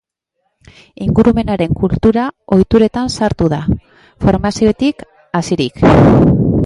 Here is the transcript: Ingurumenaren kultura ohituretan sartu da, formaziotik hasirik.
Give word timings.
Ingurumenaren 1.07 1.77
kultura 1.81 2.23
ohituretan 2.57 3.13
sartu 3.21 3.51
da, 3.55 3.59
formaziotik 4.25 5.05
hasirik. 5.41 5.87